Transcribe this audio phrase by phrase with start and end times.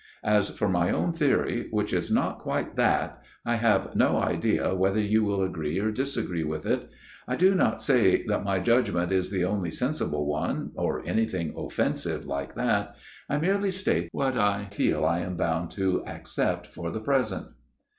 [0.25, 4.99] As for my own theory, which is not quite that, I have no idea whether
[4.99, 6.89] you will agree or disagree with it.
[7.27, 12.25] I do not say that my judgment is the only sensible one, or anything offensive
[12.25, 12.95] like that.
[13.29, 17.49] I merely state what I feel I am bound to accept for the present."